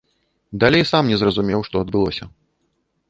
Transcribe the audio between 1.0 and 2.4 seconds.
не зразумеў, што адбылося.